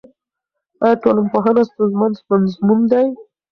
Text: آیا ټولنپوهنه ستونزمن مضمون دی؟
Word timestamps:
آیا 0.83 0.95
ټولنپوهنه 1.03 1.61
ستونزمن 1.69 2.11
مضمون 2.67 2.79
دی؟ 2.91 3.05